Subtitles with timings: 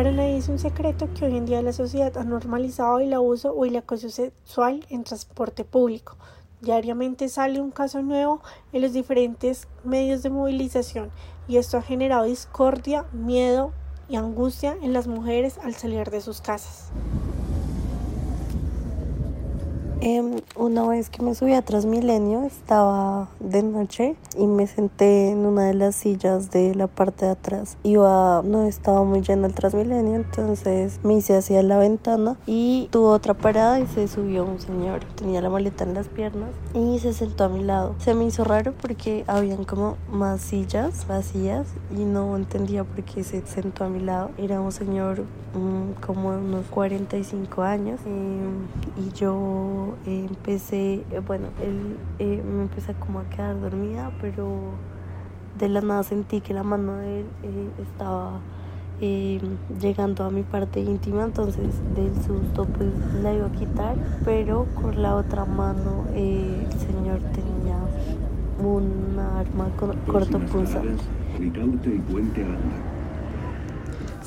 [0.00, 3.52] Para nadie es un secreto que hoy en día la sociedad ha normalizado el abuso
[3.52, 6.16] o el acoso sexual en transporte público.
[6.62, 8.40] Diariamente sale un caso nuevo
[8.72, 11.10] en los diferentes medios de movilización
[11.48, 13.74] y esto ha generado discordia, miedo
[14.08, 16.90] y angustia en las mujeres al salir de sus casas.
[20.02, 25.44] Em, una vez que me subí a Transmilenio estaba de noche y me senté en
[25.44, 27.76] una de las sillas de la parte de atrás.
[27.82, 33.10] Iba, no estaba muy lleno el Transmilenio, entonces me hice hacia la ventana y tuvo
[33.10, 35.04] otra parada y se subió un señor.
[35.16, 37.94] Tenía la maleta en las piernas y se sentó a mi lado.
[37.98, 43.22] Se me hizo raro porque habían como más sillas vacías y no entendía por qué
[43.22, 44.30] se sentó a mi lado.
[44.38, 48.64] Era un señor mm, como unos 45 años em,
[48.96, 54.48] y yo empecé, eh, bueno, él eh, me empecé como a quedar dormida, pero
[55.58, 58.40] de la nada sentí que la mano de él eh, estaba
[59.80, 62.90] llegando a mi parte íntima, entonces del susto pues
[63.22, 63.96] la iba a quitar,
[64.26, 67.78] pero con la otra mano el señor tenía
[68.62, 69.70] un arma
[70.06, 71.02] cortopunzante.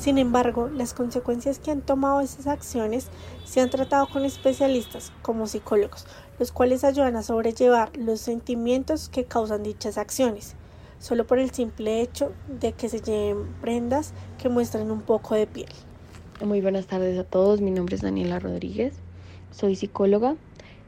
[0.04, 3.08] Sin embargo, las consecuencias que han tomado esas acciones
[3.46, 6.04] se han tratado con especialistas como psicólogos,
[6.38, 10.56] los cuales ayudan a sobrellevar los sentimientos que causan dichas acciones,
[10.98, 15.46] solo por el simple hecho de que se lleven prendas que muestran un poco de
[15.46, 15.72] piel.
[16.44, 18.92] Muy buenas tardes a todos, mi nombre es Daniela Rodríguez,
[19.52, 20.36] soy psicóloga,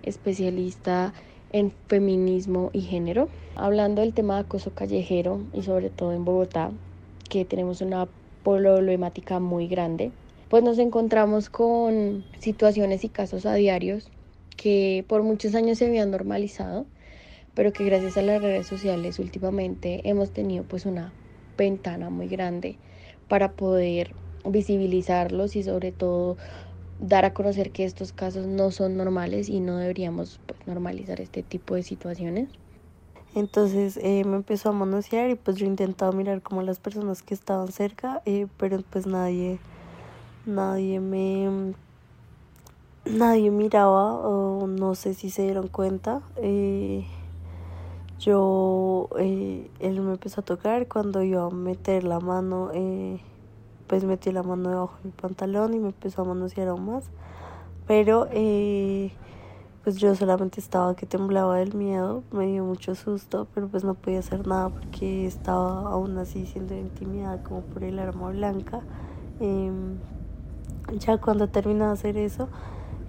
[0.02, 1.14] especialista
[1.52, 6.70] en feminismo y género, hablando del tema de acoso callejero y sobre todo en Bogotá,
[7.30, 8.08] que tenemos una
[8.46, 10.12] problemática muy grande,
[10.48, 14.08] pues nos encontramos con situaciones y casos a diarios
[14.56, 16.86] que por muchos años se habían normalizado,
[17.54, 21.12] pero que gracias a las redes sociales últimamente hemos tenido pues una
[21.58, 22.78] ventana muy grande
[23.26, 26.36] para poder visibilizarlos y sobre todo
[27.00, 31.42] dar a conocer que estos casos no son normales y no deberíamos pues, normalizar este
[31.42, 32.48] tipo de situaciones.
[33.36, 37.34] Entonces eh, me empezó a manosear y pues yo intentaba mirar como las personas que
[37.34, 39.58] estaban cerca, eh, pero pues nadie,
[40.46, 41.74] nadie me,
[43.04, 46.22] nadie miraba o no sé si se dieron cuenta.
[46.36, 47.04] Eh,
[48.20, 52.70] yo, él me empezó a tocar cuando iba a meter la mano,
[53.86, 57.04] pues metí la mano debajo de mi pantalón y me empezó a manosear aún más.
[57.86, 58.28] Pero
[59.86, 63.94] pues yo solamente estaba que temblaba del miedo, me dio mucho susto, pero pues no
[63.94, 68.80] podía hacer nada porque estaba aún así siendo intimidada como por el arma blanca.
[69.38, 69.98] Em,
[70.98, 72.48] ya cuando terminé de hacer eso,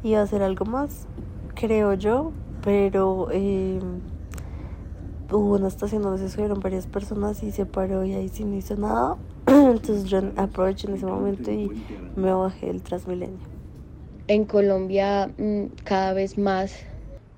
[0.03, 1.07] iba a hacer algo más,
[1.55, 2.31] creo yo,
[2.63, 3.79] pero eh,
[5.31, 8.55] hubo una estación donde se subieron varias personas y se paró y ahí sí no
[8.55, 9.17] hizo nada.
[9.47, 11.71] Entonces yo aproveché en ese momento y
[12.15, 13.56] me bajé del Transmilenio
[14.27, 16.75] en Colombia mm, cada vez más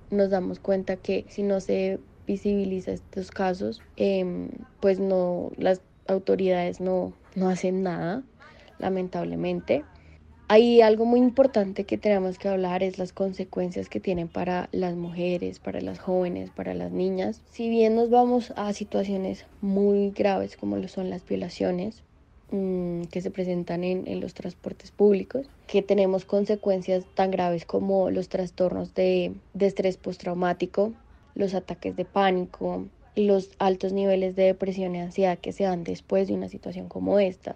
[0.09, 6.79] nos damos cuenta que si no se visibiliza estos casos, em, pues no, las autoridades
[6.79, 8.23] no, no hacen nada,
[8.79, 9.83] lamentablemente.
[10.47, 14.95] Hay algo muy importante que tenemos que hablar, es las consecuencias que tienen para las
[14.95, 17.43] mujeres, para las jóvenes, para las niñas.
[17.51, 22.01] Si bien nos vamos a situaciones muy graves como lo son las violaciones,
[22.51, 28.27] Mm, que se presentan en, los transportes públicos, que tenemos consecuencias tan graves como los
[28.27, 30.93] trastornos de, de estrés postraumático,
[31.35, 36.27] los ataques de pánico los altos niveles de depresión y ansiedad que se dan después
[36.27, 37.55] de una situación como esta.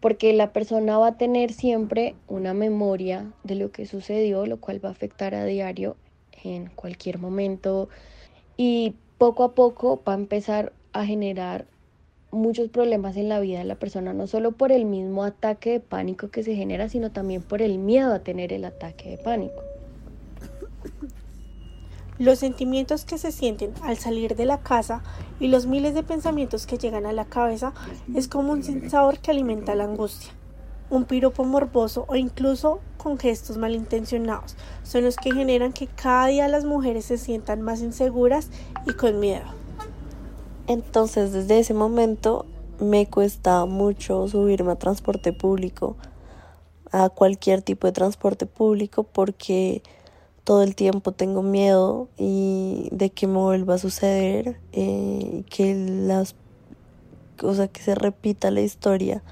[0.00, 4.84] Porque la persona va a tener siempre una memoria de lo que sucedió, lo cual
[4.84, 5.96] va a afectar a diario
[6.42, 7.88] en cualquier momento
[8.56, 11.66] y poco a poco va a empezar a generar
[12.32, 15.80] muchos problemas en la vida de la persona, no solo por el mismo ataque de
[15.80, 19.62] pánico que se genera, sino también por el miedo a tener el ataque de pánico.
[22.18, 25.02] Los sentimientos que se sienten al salir de la casa
[25.40, 27.72] y los miles de pensamientos que llegan a la cabeza
[28.14, 30.32] es como un sensador que alimenta la angustia.
[30.88, 36.48] Un piropo morboso o incluso con gestos malintencionados son los que generan que cada día
[36.48, 38.50] las mujeres se sientan más inseguras
[38.86, 39.61] y con miedo.
[40.66, 42.46] Entonces desde ese momento
[42.78, 45.96] me cuesta mucho subirme a transporte público,
[46.90, 49.82] a cualquier tipo de transporte público, porque
[50.44, 56.34] todo el tiempo tengo miedo y de que me vuelva a suceder, eh, que las
[57.36, 59.22] cosas que se repita la historia.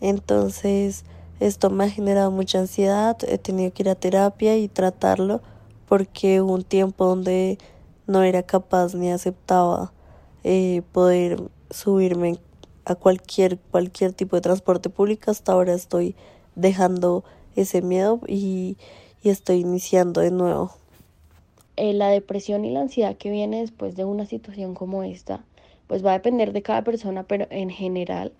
[0.00, 1.04] Entonces
[1.38, 5.40] esto me ha generado mucha ansiedad, he tenido que ir a terapia y tratarlo
[5.88, 7.58] porque hubo un tiempo donde
[8.06, 9.92] no era capaz ni aceptaba
[10.44, 11.40] eh, poder
[11.70, 12.38] subirme
[12.84, 15.30] a cualquier, cualquier tipo de transporte público.
[15.30, 16.14] Hasta ahora estoy
[16.54, 17.24] dejando
[17.56, 18.76] ese miedo y,
[19.22, 20.72] y estoy iniciando de nuevo.
[21.76, 25.44] Eh, la depresión y la ansiedad que viene después de una situación como esta,
[25.86, 28.32] pues va a depender de cada persona, pero en general,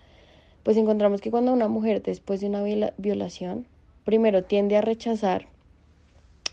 [0.63, 2.63] pues encontramos que cuando una mujer después de una
[2.99, 3.67] violación,
[4.05, 5.47] primero tiende a rechazar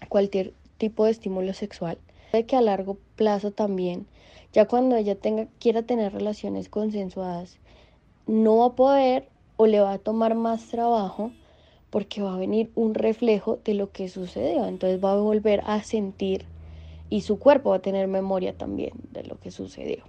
[0.08, 1.98] cualquier tipo de estímulo sexual,
[2.32, 4.08] de que a largo plazo también,
[4.54, 7.58] ya cuando ella tenga, quiera tener relaciones consensuadas,
[8.26, 11.32] no va a poder o le va a tomar más trabajo
[11.90, 14.66] porque va a venir un reflejo de lo que sucedió.
[14.66, 16.46] Entonces va a volver a sentir
[17.10, 20.04] y su cuerpo va a tener memoria también de lo que sucedió.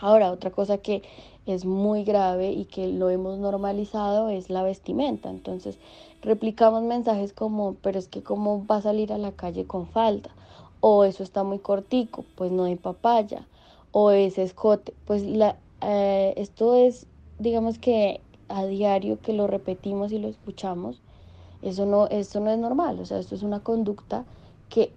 [0.00, 1.02] Ahora, otra cosa que
[1.46, 5.28] es muy grave y que lo hemos normalizado es la vestimenta.
[5.28, 5.78] Entonces,
[6.22, 10.30] replicamos mensajes como, pero es que cómo va a salir a la calle con falda,
[10.80, 13.46] o eso está muy cortico, pues no hay papaya,
[13.92, 14.94] o ese escote.
[15.06, 17.06] Pues la, eh, esto es,
[17.38, 21.00] digamos que a diario que lo repetimos y lo escuchamos,
[21.62, 24.24] eso no, esto no es normal, o sea, esto es una conducta
[24.68, 24.92] que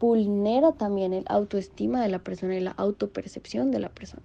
[0.00, 4.22] vulnera también el autoestima de la persona y la autopercepción de la persona.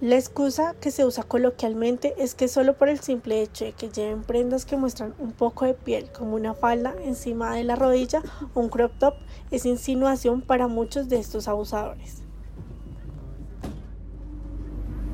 [0.00, 3.90] La excusa que se usa coloquialmente es que solo por el simple hecho de que
[3.90, 8.22] lleven prendas que muestran un poco de piel, como una falda encima de la rodilla
[8.54, 9.14] o un crop top,
[9.50, 12.22] es insinuación para muchos de estos abusadores.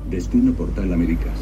[0.09, 1.37] Destino Portal Américas.